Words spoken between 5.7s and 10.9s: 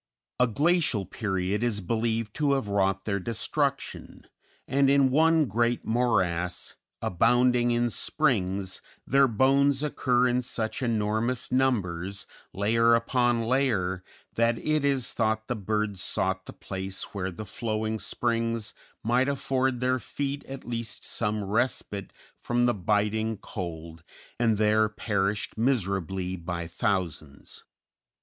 morass, abounding in springs, their bones occur in such